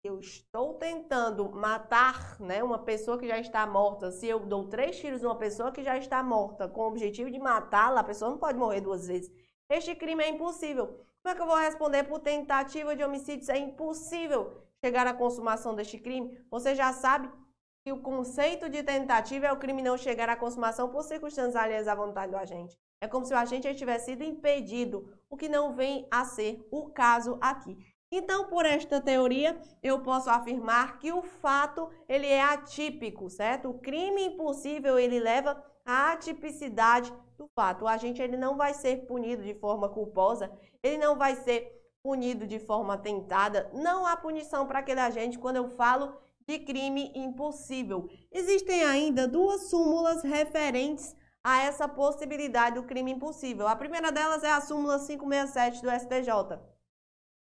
Eu 0.04 0.20
estou 0.20 0.74
tentando 0.76 1.52
matar 1.52 2.40
né, 2.40 2.64
uma 2.64 2.80
pessoa 2.80 3.20
que 3.20 3.28
já 3.28 3.38
está 3.38 3.68
morta. 3.68 4.12
Se 4.12 4.28
eu 4.28 4.40
dou 4.40 4.68
três 4.68 4.98
tiros 4.98 5.22
numa 5.22 5.36
pessoa 5.36 5.72
que 5.72 5.84
já 5.84 5.98
está 5.98 6.24
morta 6.24 6.68
com 6.68 6.82
o 6.82 6.88
objetivo 6.88 7.30
de 7.30 7.38
matá-la, 7.38 8.02
a 8.02 8.04
pessoa 8.04 8.32
não 8.32 8.38
pode 8.38 8.58
morrer 8.58 8.82
duas 8.82 9.08
vezes. 9.08 9.32
Este 9.70 9.96
crime 9.96 10.24
é 10.24 10.30
impossível. 10.30 10.88
Como 11.22 11.34
é 11.34 11.36
que 11.36 11.42
eu 11.42 11.46
vou 11.46 11.58
responder 11.58 12.06
por 12.06 12.20
tentativa 12.20 12.96
de 12.96 13.04
homicídio? 13.04 13.52
É 13.52 13.58
impossível 13.58 14.64
chegar 14.84 15.06
à 15.06 15.14
consumação 15.14 15.76
deste 15.76 16.00
crime. 16.00 16.44
Você 16.50 16.74
já 16.74 16.94
sabe 16.94 17.30
que 17.84 17.92
o 17.92 18.02
conceito 18.02 18.70
de 18.70 18.82
tentativa 18.82 19.48
é 19.48 19.52
o 19.52 19.58
crime 19.58 19.84
não 19.84 19.98
chegar 19.98 20.30
à 20.30 20.36
consumação 20.36 20.90
por 20.90 21.04
circunstâncias 21.04 21.56
alheias 21.56 21.88
à 21.88 21.94
vontade 21.94 22.32
do 22.32 22.38
agente. 22.38 22.78
É 23.02 23.08
como 23.08 23.26
se 23.26 23.34
o 23.34 23.38
agente 23.38 23.74
tivesse 23.76 24.06
sido 24.06 24.24
impedido, 24.24 25.10
o 25.30 25.38
que 25.38 25.48
não 25.48 25.74
vem 25.74 26.06
a 26.12 26.26
ser 26.26 26.68
o 26.70 26.90
caso 26.90 27.38
aqui. 27.40 27.78
Então, 28.12 28.48
por 28.48 28.66
esta 28.66 29.00
teoria, 29.00 29.60
eu 29.84 30.02
posso 30.02 30.30
afirmar 30.30 30.98
que 30.98 31.12
o 31.12 31.22
fato 31.22 31.90
ele 32.08 32.26
é 32.26 32.42
atípico, 32.42 33.30
certo? 33.30 33.70
O 33.70 33.80
crime 33.80 34.26
impossível 34.26 34.98
ele 34.98 35.20
leva 35.20 35.64
à 35.86 36.12
atipicidade 36.12 37.14
do 37.38 37.48
fato. 37.56 37.86
O 37.86 37.88
agente 37.88 38.22
ele 38.22 38.36
não 38.36 38.58
vai 38.58 38.74
ser 38.74 39.06
punido 39.06 39.44
de 39.44 39.54
forma 39.54 39.88
culposa, 39.88 40.52
ele 40.82 40.98
não 40.98 41.16
vai 41.16 41.36
ser 41.36 41.72
punido 42.02 42.48
de 42.48 42.60
forma 42.60 42.98
tentada. 42.98 43.70
Não 43.74 44.06
há 44.06 44.18
punição 44.18 44.66
para 44.66 44.80
aquele 44.80 45.00
agente 45.00 45.38
quando 45.38 45.58
eu 45.58 45.70
falo 45.70 46.18
de 46.48 46.58
crime 46.58 47.12
impossível. 47.14 48.10
Existem 48.32 48.84
ainda 48.84 49.28
duas 49.28 49.70
súmulas 49.70 50.24
referentes 50.24 51.16
a 51.44 51.62
essa 51.64 51.88
possibilidade 51.88 52.76
do 52.76 52.84
crime 52.84 53.12
impossível. 53.12 53.68
A 53.68 53.76
primeira 53.76 54.12
delas 54.12 54.44
é 54.44 54.52
a 54.52 54.62
súmula 54.62 55.00
567 55.00 55.82
do 55.82 55.90
STJ. 55.90 56.60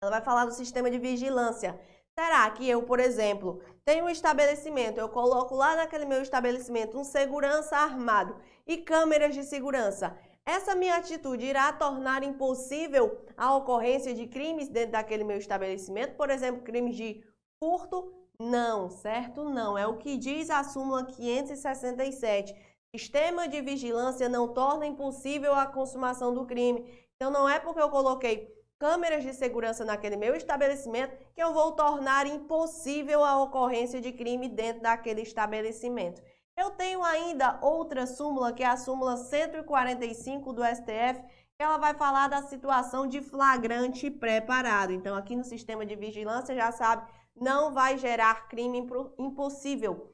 Ela 0.03 0.11
vai 0.11 0.21
falar 0.21 0.45
do 0.45 0.53
sistema 0.53 0.91
de 0.91 0.99
vigilância. 0.99 1.79
Será 2.19 2.51
que 2.51 2.69
eu, 2.69 2.83
por 2.83 3.01
exemplo, 3.01 3.63
tenho 3.85 4.05
um 4.05 4.09
estabelecimento, 4.09 4.99
eu 4.99 5.09
coloco 5.09 5.55
lá 5.55 5.77
naquele 5.77 6.05
meu 6.05 6.23
estabelecimento 6.23 6.99
um 6.99 7.05
segurança 7.05 7.77
armado 7.77 8.37
e 8.67 8.79
câmeras 8.79 9.35
de 9.35 9.45
segurança? 9.45 10.17
Essa 10.45 10.75
minha 10.75 10.97
atitude 10.97 11.47
irá 11.47 11.73
tornar 11.73 12.23
impossível 12.23 13.25
a 13.37 13.55
ocorrência 13.57 14.15
de 14.15 14.27
crimes 14.27 14.69
dentro 14.69 14.93
daquele 14.93 15.23
meu 15.23 15.37
estabelecimento, 15.37 16.17
por 16.17 16.31
exemplo, 16.31 16.63
crimes 16.63 16.97
de 16.97 17.23
furto? 17.59 18.13
Não, 18.41 18.89
certo? 18.89 19.45
Não. 19.45 19.77
É 19.77 19.87
o 19.87 19.99
que 19.99 20.17
diz 20.17 20.49
a 20.49 20.65
súmula 20.65 21.05
567 21.05 22.55
Sistema 22.95 23.47
de 23.47 23.61
vigilância 23.61 24.29
não 24.29 24.53
torna 24.53 24.85
impossível 24.85 25.55
a 25.55 25.65
consumação 25.65 26.35
do 26.35 26.45
crime. 26.45 26.85
Então, 27.15 27.31
não 27.31 27.49
é 27.49 27.61
porque 27.61 27.81
eu 27.81 27.89
coloquei 27.89 28.53
câmeras 28.81 29.23
de 29.23 29.33
segurança 29.33 29.85
naquele 29.85 30.17
meu 30.17 30.35
estabelecimento 30.35 31.17
que 31.33 31.41
eu 31.41 31.53
vou 31.53 31.71
tornar 31.73 32.27
impossível 32.27 33.23
a 33.23 33.41
ocorrência 33.41 34.01
de 34.01 34.11
crime 34.11 34.49
dentro 34.49 34.83
daquele 34.83 35.21
estabelecimento. 35.21 36.21
Eu 36.57 36.71
tenho 36.71 37.05
ainda 37.05 37.61
outra 37.63 38.07
súmula, 38.07 38.53
que 38.53 38.65
é 38.65 38.67
a 38.67 38.77
súmula 38.77 39.17
145 39.17 40.53
do 40.53 40.65
STF, 40.65 41.23
que 41.57 41.63
ela 41.63 41.79
vai 41.79 41.95
falar 41.95 42.27
da 42.27 42.43
situação 42.43 43.07
de 43.07 43.21
flagrante 43.21 44.11
preparado. 44.11 44.93
Então, 44.93 45.15
aqui 45.15 45.37
no 45.37 45.45
sistema 45.45 45.87
de 45.87 45.95
vigilância, 45.95 46.57
já 46.57 46.73
sabe, 46.73 47.09
não 47.37 47.73
vai 47.73 47.97
gerar 47.97 48.49
crime 48.49 48.85
impossível. 49.17 50.13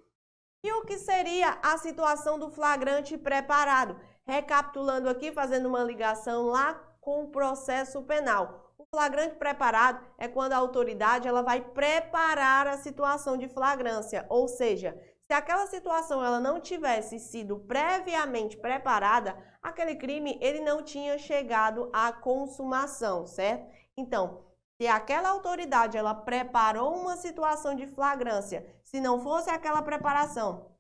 E 0.66 0.72
o 0.72 0.84
que 0.84 0.98
seria 0.98 1.60
a 1.62 1.78
situação 1.78 2.40
do 2.40 2.50
flagrante 2.50 3.16
preparado? 3.16 3.96
Recapitulando 4.24 5.08
aqui, 5.08 5.30
fazendo 5.30 5.66
uma 5.66 5.84
ligação 5.84 6.46
lá 6.46 6.74
com 7.00 7.22
o 7.22 7.28
processo 7.28 8.02
penal. 8.02 8.72
O 8.76 8.84
flagrante 8.84 9.36
preparado 9.36 10.04
é 10.18 10.26
quando 10.26 10.54
a 10.54 10.56
autoridade 10.56 11.28
ela 11.28 11.40
vai 11.40 11.60
preparar 11.60 12.66
a 12.66 12.78
situação 12.78 13.36
de 13.36 13.48
flagrância, 13.48 14.26
ou 14.28 14.48
seja, 14.48 15.00
se 15.24 15.32
aquela 15.32 15.68
situação 15.68 16.24
ela 16.24 16.40
não 16.40 16.60
tivesse 16.60 17.20
sido 17.20 17.60
previamente 17.60 18.56
preparada, 18.56 19.38
aquele 19.62 19.94
crime 19.94 20.36
ele 20.42 20.58
não 20.58 20.82
tinha 20.82 21.16
chegado 21.16 21.88
à 21.92 22.10
consumação, 22.10 23.24
certo? 23.24 23.72
Então, 23.96 24.45
se 24.78 24.86
aquela 24.86 25.30
autoridade 25.30 25.96
ela 25.96 26.14
preparou 26.14 26.94
uma 26.94 27.16
situação 27.16 27.74
de 27.74 27.86
flagrância, 27.86 28.66
se 28.84 29.00
não 29.00 29.18
fosse 29.20 29.48
aquela 29.48 29.80
preparação, 29.80 30.70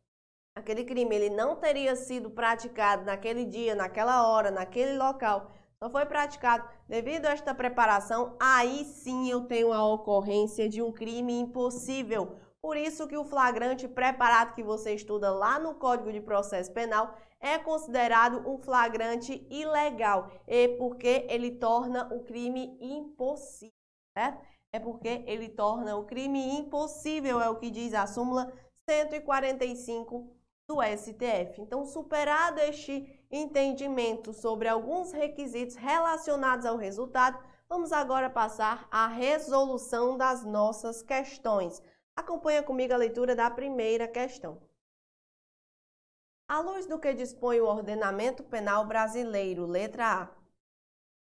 aquele 0.54 0.84
crime 0.84 1.14
ele 1.14 1.30
não 1.30 1.56
teria 1.56 1.96
sido 1.96 2.30
praticado 2.30 3.04
naquele 3.04 3.46
dia, 3.46 3.74
naquela 3.74 4.28
hora, 4.28 4.50
naquele 4.50 4.98
local, 4.98 5.50
só 5.78 5.88
foi 5.88 6.04
praticado 6.04 6.68
devido 6.86 7.24
a 7.24 7.30
esta 7.30 7.54
preparação, 7.54 8.36
aí 8.40 8.84
sim 8.84 9.30
eu 9.30 9.42
tenho 9.46 9.72
a 9.72 9.86
ocorrência 9.86 10.68
de 10.68 10.82
um 10.82 10.92
crime 10.92 11.38
impossível. 11.38 12.36
Por 12.60 12.76
isso 12.76 13.06
que 13.06 13.16
o 13.16 13.24
flagrante 13.24 13.86
preparado 13.86 14.54
que 14.54 14.62
você 14.62 14.94
estuda 14.94 15.30
lá 15.30 15.58
no 15.58 15.74
Código 15.74 16.12
de 16.12 16.20
Processo 16.20 16.72
Penal 16.72 17.14
é 17.40 17.58
considerado 17.58 18.46
um 18.48 18.58
flagrante 18.58 19.46
ilegal, 19.50 20.30
e 20.46 20.68
porque 20.76 21.26
ele 21.28 21.52
torna 21.52 22.12
o 22.12 22.24
crime 22.24 22.76
impossível 22.80 23.85
certo? 24.16 24.42
É 24.72 24.80
porque 24.80 25.22
ele 25.26 25.50
torna 25.50 25.94
o 25.96 26.06
crime 26.06 26.58
impossível, 26.58 27.38
é 27.40 27.50
o 27.50 27.56
que 27.56 27.70
diz 27.70 27.92
a 27.92 28.06
súmula 28.06 28.50
145 28.88 30.34
do 30.66 30.78
STF. 30.82 31.60
Então, 31.60 31.84
superado 31.84 32.58
este 32.60 33.26
entendimento 33.30 34.32
sobre 34.32 34.68
alguns 34.68 35.12
requisitos 35.12 35.76
relacionados 35.76 36.64
ao 36.64 36.76
resultado, 36.76 37.38
vamos 37.68 37.92
agora 37.92 38.30
passar 38.30 38.88
à 38.90 39.06
resolução 39.06 40.16
das 40.16 40.44
nossas 40.44 41.02
questões. 41.02 41.82
Acompanha 42.16 42.62
comigo 42.62 42.94
a 42.94 42.96
leitura 42.96 43.36
da 43.36 43.50
primeira 43.50 44.08
questão. 44.08 44.62
À 46.48 46.60
luz 46.60 46.86
do 46.86 46.98
que 46.98 47.12
dispõe 47.12 47.60
o 47.60 47.66
ordenamento 47.66 48.42
penal 48.44 48.86
brasileiro, 48.86 49.66
letra 49.66 50.22
A, 50.22 50.35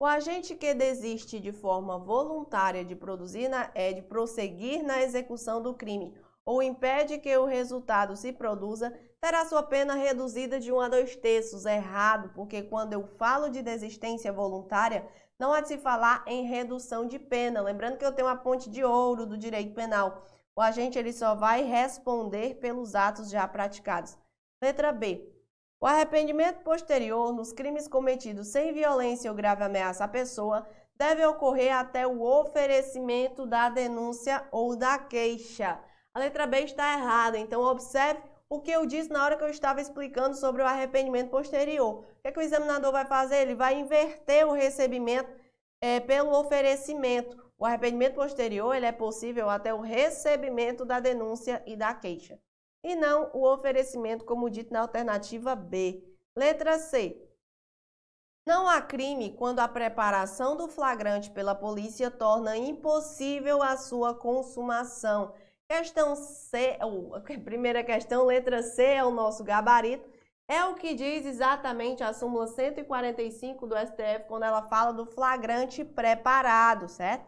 o 0.00 0.06
agente 0.06 0.54
que 0.54 0.72
desiste 0.72 1.38
de 1.38 1.52
forma 1.52 1.98
voluntária 1.98 2.82
de 2.82 2.96
produzir 2.96 3.48
na, 3.48 3.70
é 3.74 3.92
de 3.92 4.00
prosseguir 4.00 4.82
na 4.82 5.02
execução 5.02 5.62
do 5.62 5.74
crime 5.74 6.14
ou 6.42 6.62
impede 6.62 7.18
que 7.18 7.36
o 7.36 7.44
resultado 7.44 8.16
se 8.16 8.32
produza, 8.32 8.92
terá 9.20 9.44
sua 9.44 9.62
pena 9.62 9.94
reduzida 9.94 10.58
de 10.58 10.72
um 10.72 10.80
a 10.80 10.88
dois 10.88 11.14
terços. 11.14 11.66
Errado, 11.66 12.32
porque 12.34 12.62
quando 12.62 12.94
eu 12.94 13.06
falo 13.18 13.50
de 13.50 13.62
desistência 13.62 14.32
voluntária, 14.32 15.06
não 15.38 15.52
há 15.52 15.60
de 15.60 15.68
se 15.68 15.78
falar 15.78 16.24
em 16.26 16.46
redução 16.46 17.06
de 17.06 17.18
pena. 17.18 17.60
Lembrando 17.60 17.98
que 17.98 18.04
eu 18.04 18.12
tenho 18.12 18.26
uma 18.26 18.36
ponte 18.36 18.70
de 18.70 18.82
ouro 18.82 19.26
do 19.26 19.36
direito 19.36 19.74
penal. 19.74 20.26
O 20.56 20.60
agente 20.60 20.98
ele 20.98 21.12
só 21.12 21.34
vai 21.34 21.62
responder 21.62 22.54
pelos 22.56 22.94
atos 22.94 23.30
já 23.30 23.46
praticados. 23.46 24.18
Letra 24.62 24.92
B. 24.92 25.39
O 25.82 25.86
arrependimento 25.86 26.62
posterior 26.62 27.32
nos 27.32 27.54
crimes 27.54 27.88
cometidos 27.88 28.48
sem 28.48 28.70
violência 28.70 29.30
ou 29.30 29.36
grave 29.36 29.64
ameaça 29.64 30.04
à 30.04 30.08
pessoa 30.08 30.68
deve 30.94 31.24
ocorrer 31.24 31.74
até 31.74 32.06
o 32.06 32.20
oferecimento 32.20 33.46
da 33.46 33.70
denúncia 33.70 34.46
ou 34.52 34.76
da 34.76 34.98
queixa. 34.98 35.80
A 36.12 36.18
letra 36.18 36.46
B 36.46 36.58
está 36.58 36.92
errada, 36.92 37.38
então 37.38 37.62
observe 37.62 38.20
o 38.46 38.60
que 38.60 38.70
eu 38.70 38.84
disse 38.84 39.08
na 39.08 39.24
hora 39.24 39.38
que 39.38 39.42
eu 39.42 39.48
estava 39.48 39.80
explicando 39.80 40.36
sobre 40.36 40.60
o 40.60 40.66
arrependimento 40.66 41.30
posterior. 41.30 42.00
O 42.00 42.20
que, 42.20 42.28
é 42.28 42.32
que 42.32 42.38
o 42.38 42.42
examinador 42.42 42.92
vai 42.92 43.06
fazer? 43.06 43.36
Ele 43.36 43.54
vai 43.54 43.80
inverter 43.80 44.46
o 44.46 44.52
recebimento 44.52 45.30
é, 45.80 45.98
pelo 45.98 46.38
oferecimento. 46.38 47.42
O 47.56 47.64
arrependimento 47.64 48.16
posterior 48.16 48.74
ele 48.74 48.84
é 48.84 48.92
possível 48.92 49.48
até 49.48 49.72
o 49.72 49.80
recebimento 49.80 50.84
da 50.84 51.00
denúncia 51.00 51.62
e 51.66 51.74
da 51.74 51.94
queixa 51.94 52.38
e 52.82 52.94
não 52.94 53.30
o 53.32 53.44
oferecimento, 53.44 54.24
como 54.24 54.50
dito 54.50 54.72
na 54.72 54.80
alternativa 54.80 55.54
B. 55.54 56.02
Letra 56.36 56.78
C. 56.78 57.20
Não 58.46 58.68
há 58.68 58.80
crime 58.80 59.32
quando 59.36 59.60
a 59.60 59.68
preparação 59.68 60.56
do 60.56 60.66
flagrante 60.66 61.30
pela 61.30 61.54
polícia 61.54 62.10
torna 62.10 62.56
impossível 62.56 63.62
a 63.62 63.76
sua 63.76 64.14
consumação. 64.14 65.34
Questão 65.68 66.16
C, 66.16 66.78
ou 66.80 67.20
primeira 67.44 67.84
questão, 67.84 68.24
letra 68.24 68.62
C 68.62 68.82
é 68.82 69.04
o 69.04 69.10
nosso 69.10 69.44
gabarito. 69.44 70.08
É 70.48 70.64
o 70.64 70.74
que 70.74 70.94
diz 70.94 71.24
exatamente 71.26 72.02
a 72.02 72.12
súmula 72.12 72.48
145 72.48 73.68
do 73.68 73.76
STF 73.76 74.24
quando 74.26 74.42
ela 74.42 74.62
fala 74.62 74.92
do 74.92 75.06
flagrante 75.06 75.84
preparado, 75.84 76.88
certo? 76.88 77.24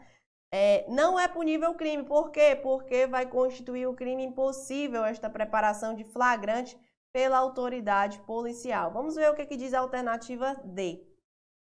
É, 0.55 0.85
não 0.87 1.19
é 1.19 1.27
punível 1.27 1.75
crime. 1.75 2.05
Por 2.05 2.31
quê? 2.31 2.55
Porque 2.63 3.07
vai 3.07 3.25
constituir 3.25 3.87
o 3.87 3.95
crime 3.95 4.23
impossível 4.23 5.03
esta 5.03 5.31
preparação 5.31 5.95
de 5.95 6.05
flagrante 6.05 6.79
pela 7.11 7.39
autoridade 7.39 8.21
policial. 8.21 8.93
Vamos 8.93 9.15
ver 9.17 9.31
o 9.31 9.35
que, 9.35 9.47
que 9.47 9.57
diz 9.57 9.73
a 9.73 9.81
alternativa 9.81 10.55
D. 10.63 11.07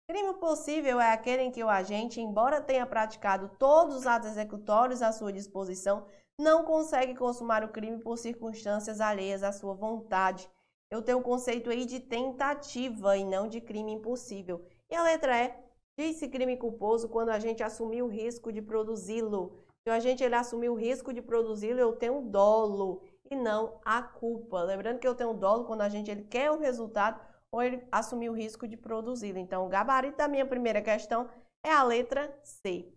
Crime 0.09 0.35
possível 0.35 1.01
é 1.01 1.11
aquele 1.11 1.43
em 1.43 1.51
que 1.51 1.63
o 1.63 1.69
agente, 1.69 2.21
embora 2.21 2.61
tenha 2.61 2.85
praticado 2.85 3.49
todos 3.59 3.95
os 3.95 4.07
atos 4.07 4.29
executórios 4.29 5.01
à 5.01 5.11
sua 5.11 5.33
disposição, 5.33 6.05
não 6.39 6.63
consegue 6.63 7.15
consumar 7.15 7.63
o 7.63 7.69
crime 7.69 7.99
por 7.99 8.17
circunstâncias 8.17 9.01
alheias 9.01 9.43
à 9.43 9.51
sua 9.51 9.73
vontade. 9.73 10.47
Eu 10.89 11.01
tenho 11.01 11.17
o 11.17 11.23
conceito 11.23 11.69
aí 11.69 11.83
de 11.83 11.99
tentativa 11.99 13.17
e 13.17 13.25
não 13.25 13.47
de 13.47 13.59
crime 13.59 13.91
impossível. 13.91 14.65
E 14.89 14.95
a 14.95 15.03
letra 15.03 15.35
E 15.35 15.66
Diz-se 15.99 16.27
crime 16.27 16.55
culposo 16.55 17.09
quando 17.09 17.29
a 17.29 17.39
gente 17.39 17.63
assumiu 17.63 18.05
o 18.05 18.09
risco 18.09 18.51
de 18.51 18.61
produzi-lo. 18.61 19.65
Se 19.81 19.89
o 19.89 19.93
agente 19.93 20.23
ele 20.23 20.35
assumiu 20.35 20.73
o 20.73 20.75
risco 20.75 21.11
de 21.11 21.23
produzi-lo, 21.23 21.79
eu 21.79 21.95
tenho 21.95 22.21
dolo 22.21 23.01
e 23.31 23.35
não 23.35 23.81
a 23.83 24.03
culpa. 24.03 24.61
Lembrando 24.61 24.99
que 24.99 25.07
eu 25.07 25.15
tenho 25.15 25.33
dolo 25.33 25.65
quando 25.65 25.81
a 25.81 25.89
gente 25.89 26.11
ele 26.11 26.23
quer 26.25 26.51
o 26.51 26.59
resultado 26.59 27.19
ou 27.51 27.63
ele 27.63 27.83
assumiu 27.91 28.31
o 28.31 28.35
risco 28.35 28.67
de 28.67 28.77
produzi-lo. 28.77 29.39
Então, 29.39 29.65
o 29.65 29.69
gabarito 29.69 30.17
da 30.17 30.27
minha 30.27 30.45
primeira 30.45 30.83
questão 30.83 31.27
é 31.65 31.71
a 31.71 31.81
letra 31.81 32.37
C. 32.43 32.93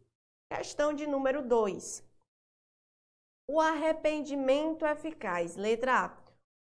Questão 0.52 0.92
de 0.92 1.06
número 1.06 1.42
2. 1.42 2.06
O 3.48 3.58
arrependimento 3.58 4.84
eficaz. 4.84 5.56
Letra 5.56 6.04
A. 6.04 6.16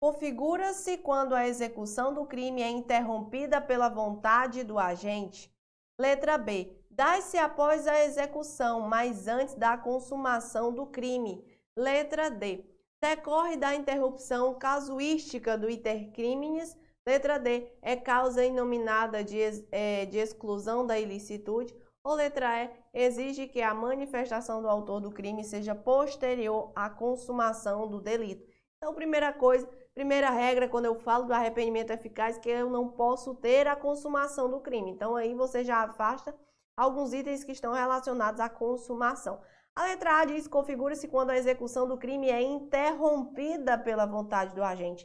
Configura-se 0.02 0.98
quando 0.98 1.34
a 1.34 1.48
execução 1.48 2.12
do 2.12 2.26
crime 2.26 2.60
é 2.60 2.68
interrompida 2.68 3.58
pela 3.58 3.88
vontade 3.88 4.62
do 4.62 4.78
agente 4.78 5.55
Letra 5.98 6.36
B. 6.36 6.76
Dá-se 6.90 7.38
após 7.38 7.86
a 7.86 8.04
execução, 8.04 8.80
mas 8.80 9.26
antes 9.26 9.54
da 9.54 9.78
consumação 9.78 10.72
do 10.72 10.86
crime. 10.86 11.44
Letra 11.76 12.30
D. 12.30 12.64
Decorre 13.02 13.56
da 13.56 13.74
interrupção 13.74 14.54
casuística 14.58 15.56
do 15.56 15.70
intercrimes. 15.70 16.76
Letra 17.06 17.38
D. 17.38 17.70
É 17.80 17.96
causa 17.96 18.44
inominada 18.44 19.24
de, 19.24 19.38
é, 19.72 20.04
de 20.06 20.18
exclusão 20.18 20.86
da 20.86 20.98
ilicitude. 20.98 21.74
Ou 22.04 22.14
letra 22.14 22.64
E. 22.64 22.70
Exige 22.92 23.46
que 23.46 23.62
a 23.62 23.74
manifestação 23.74 24.60
do 24.60 24.68
autor 24.68 25.00
do 25.00 25.10
crime 25.10 25.44
seja 25.44 25.74
posterior 25.74 26.72
à 26.74 26.90
consumação 26.90 27.88
do 27.88 28.00
delito. 28.00 28.46
Então, 28.86 28.94
primeira 28.94 29.32
coisa, 29.32 29.68
Primeira 29.92 30.30
regra, 30.30 30.68
quando 30.68 30.84
eu 30.84 30.94
falo 30.94 31.24
do 31.24 31.32
arrependimento 31.32 31.90
eficaz, 31.90 32.38
que 32.38 32.50
eu 32.50 32.68
não 32.68 32.90
posso 32.90 33.34
ter 33.34 33.66
a 33.66 33.74
consumação 33.74 34.48
do 34.48 34.60
crime. 34.60 34.90
Então, 34.90 35.16
aí 35.16 35.34
você 35.34 35.64
já 35.64 35.82
afasta 35.82 36.32
alguns 36.76 37.14
itens 37.14 37.42
que 37.42 37.50
estão 37.50 37.72
relacionados 37.72 38.38
à 38.38 38.48
consumação. 38.48 39.40
A 39.74 39.84
letra 39.84 40.20
A 40.20 40.24
diz: 40.26 40.46
configura-se 40.46 41.08
quando 41.08 41.30
a 41.30 41.36
execução 41.36 41.88
do 41.88 41.96
crime 41.96 42.28
é 42.28 42.42
interrompida 42.42 43.78
pela 43.78 44.04
vontade 44.04 44.54
do 44.54 44.62
agente. 44.62 45.04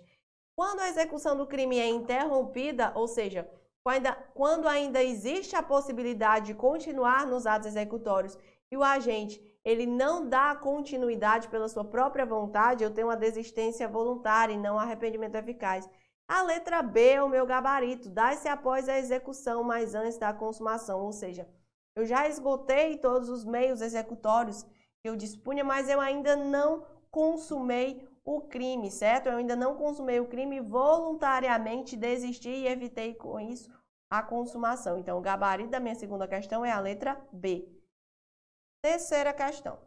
Quando 0.56 0.82
a 0.82 0.90
execução 0.90 1.38
do 1.38 1.48
crime 1.48 1.80
é 1.80 1.88
interrompida, 1.88 2.92
ou 2.94 3.08
seja, 3.08 3.50
quando 4.36 4.68
ainda 4.68 5.02
existe 5.02 5.56
a 5.56 5.64
possibilidade 5.64 6.48
de 6.48 6.54
continuar 6.54 7.26
nos 7.26 7.48
atos 7.48 7.68
executórios 7.68 8.38
e 8.70 8.76
o 8.76 8.84
agente 8.84 9.42
ele 9.64 9.86
não 9.86 10.28
dá 10.28 10.56
continuidade 10.56 11.48
pela 11.48 11.70
sua 11.70 11.86
própria 11.86 12.26
vontade, 12.26 12.84
eu 12.84 12.94
tenho 12.94 13.08
uma 13.08 13.18
desistência 13.18 13.88
voluntária 13.88 14.54
e 14.54 14.58
não 14.58 14.80
arrependimento 14.80 15.36
eficaz. 15.36 15.90
A 16.28 16.42
letra 16.44 16.82
B 16.82 17.10
é 17.10 17.24
o 17.24 17.30
meu 17.30 17.46
gabarito, 17.46 18.10
dá-se 18.10 18.48
após 18.48 18.88
a 18.88 18.98
execução, 18.98 19.64
mas 19.64 19.94
antes 19.94 20.18
da 20.18 20.34
consumação, 20.34 21.02
ou 21.02 21.12
seja, 21.12 21.48
eu 21.96 22.06
já 22.06 22.28
esgotei 22.28 22.98
todos 22.98 23.30
os 23.30 23.44
meios 23.44 23.82
executórios 23.82 24.64
que 24.64 25.10
eu 25.10 25.16
dispunha, 25.16 25.64
mas 25.64 25.90
eu 25.90 26.00
ainda 26.00 26.36
não 26.36 26.86
consumei 27.12 28.08
o 28.24 28.42
crime, 28.42 28.90
certo? 28.90 29.28
Eu 29.28 29.38
ainda 29.38 29.56
não 29.56 29.76
consumei 29.76 30.20
o 30.20 30.28
crime 30.28 30.60
voluntariamente, 30.62 31.98
desisti 31.98 32.50
e 32.50 32.68
evitei 32.68 33.14
com 33.14 33.40
isso 33.40 33.70
a 34.10 34.22
consumação. 34.22 34.98
Então, 34.98 35.18
o 35.18 35.22
gabarito 35.22 35.70
da 35.70 35.80
minha 35.80 35.96
segunda 35.96 36.28
questão 36.28 36.64
é 36.64 36.72
a 36.72 36.80
letra 36.80 37.20
B. 37.32 37.81
Terceira 38.82 39.32
questão. 39.32 39.78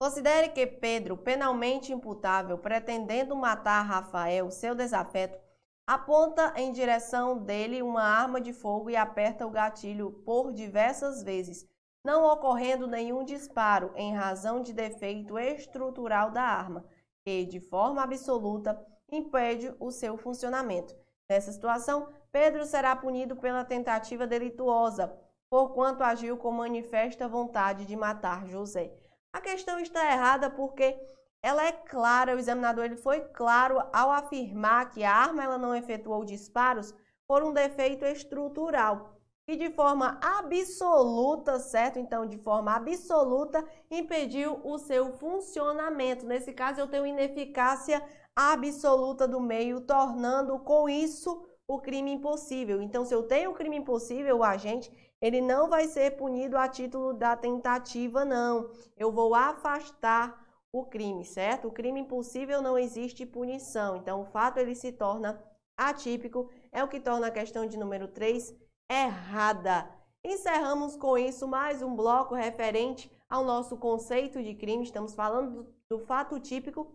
Considere 0.00 0.50
que 0.50 0.64
Pedro, 0.64 1.16
penalmente 1.16 1.92
imputável, 1.92 2.56
pretendendo 2.56 3.34
matar 3.34 3.82
Rafael, 3.82 4.48
seu 4.48 4.76
desafeto, 4.76 5.36
aponta 5.84 6.52
em 6.56 6.70
direção 6.70 7.36
dele 7.36 7.82
uma 7.82 8.02
arma 8.02 8.40
de 8.40 8.52
fogo 8.52 8.90
e 8.90 8.96
aperta 8.96 9.44
o 9.44 9.50
gatilho 9.50 10.12
por 10.24 10.52
diversas 10.52 11.24
vezes, 11.24 11.68
não 12.04 12.24
ocorrendo 12.24 12.86
nenhum 12.86 13.24
disparo 13.24 13.92
em 13.96 14.14
razão 14.14 14.62
de 14.62 14.72
defeito 14.72 15.36
estrutural 15.36 16.30
da 16.30 16.42
arma, 16.42 16.84
que, 17.24 17.44
de 17.44 17.58
forma 17.58 18.02
absoluta, 18.02 18.80
impede 19.10 19.74
o 19.80 19.90
seu 19.90 20.16
funcionamento. 20.16 20.94
Nessa 21.28 21.50
situação, 21.50 22.08
Pedro 22.30 22.64
será 22.66 22.94
punido 22.94 23.34
pela 23.34 23.64
tentativa 23.64 24.26
delituosa, 24.28 25.18
porquanto 25.54 26.02
agiu 26.02 26.36
com 26.36 26.50
manifesta 26.50 27.28
vontade 27.28 27.86
de 27.86 27.94
matar 27.94 28.44
José. 28.44 28.92
A 29.32 29.40
questão 29.40 29.78
está 29.78 30.04
errada 30.12 30.50
porque 30.50 30.98
ela 31.40 31.64
é 31.64 31.70
clara, 31.70 32.34
o 32.34 32.40
examinador 32.40 32.86
ele 32.86 32.96
foi 32.96 33.20
claro 33.20 33.78
ao 33.92 34.10
afirmar 34.10 34.90
que 34.90 35.04
a 35.04 35.14
arma 35.14 35.44
ela 35.44 35.56
não 35.56 35.72
efetuou 35.72 36.24
disparos 36.24 36.92
por 37.24 37.44
um 37.44 37.52
defeito 37.52 38.04
estrutural 38.04 39.16
e 39.46 39.54
de 39.54 39.70
forma 39.70 40.18
absoluta, 40.20 41.60
certo? 41.60 42.00
Então, 42.00 42.26
de 42.26 42.38
forma 42.38 42.74
absoluta, 42.74 43.64
impediu 43.88 44.60
o 44.64 44.76
seu 44.76 45.12
funcionamento. 45.12 46.26
Nesse 46.26 46.52
caso, 46.52 46.80
eu 46.80 46.88
tenho 46.88 47.06
ineficácia 47.06 48.02
absoluta 48.34 49.28
do 49.28 49.38
meio, 49.38 49.82
tornando 49.82 50.58
com 50.58 50.88
isso 50.88 51.46
o 51.68 51.78
crime 51.78 52.10
impossível. 52.10 52.82
Então, 52.82 53.04
se 53.04 53.14
eu 53.14 53.22
tenho 53.22 53.52
o 53.52 53.54
crime 53.54 53.76
impossível, 53.76 54.38
o 54.38 54.42
agente 54.42 54.90
ele 55.24 55.40
não 55.40 55.70
vai 55.70 55.88
ser 55.88 56.18
punido 56.18 56.58
a 56.58 56.68
título 56.68 57.14
da 57.14 57.34
tentativa, 57.34 58.26
não. 58.26 58.70
Eu 58.94 59.10
vou 59.10 59.34
afastar 59.34 60.38
o 60.70 60.84
crime, 60.84 61.24
certo? 61.24 61.68
O 61.68 61.72
crime 61.72 62.00
impossível 62.00 62.60
não 62.60 62.76
existe 62.76 63.24
punição. 63.24 63.96
Então, 63.96 64.20
o 64.20 64.26
fato 64.26 64.58
ele 64.58 64.74
se 64.74 64.92
torna 64.92 65.42
atípico, 65.78 66.50
é 66.70 66.84
o 66.84 66.88
que 66.88 67.00
torna 67.00 67.28
a 67.28 67.30
questão 67.30 67.64
de 67.64 67.78
número 67.78 68.06
3 68.06 68.54
errada. 68.86 69.90
Encerramos 70.22 70.94
com 70.94 71.16
isso 71.16 71.48
mais 71.48 71.80
um 71.80 71.96
bloco 71.96 72.34
referente 72.34 73.10
ao 73.26 73.46
nosso 73.46 73.78
conceito 73.78 74.42
de 74.42 74.54
crime. 74.54 74.84
Estamos 74.84 75.14
falando 75.14 75.62
do, 75.62 75.74
do 75.88 75.98
fato 76.00 76.38
típico, 76.38 76.94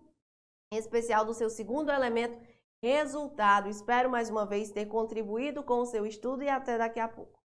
em 0.72 0.78
especial 0.78 1.26
do 1.26 1.34
seu 1.34 1.50
segundo 1.50 1.92
elemento, 1.92 2.40
resultado. 2.80 3.70
Espero 3.70 4.08
mais 4.08 4.30
uma 4.30 4.46
vez 4.46 4.70
ter 4.70 4.86
contribuído 4.86 5.64
com 5.64 5.80
o 5.80 5.86
seu 5.88 6.06
estudo 6.06 6.44
e 6.44 6.48
até 6.48 6.78
daqui 6.78 7.00
a 7.00 7.08
pouco. 7.08 7.39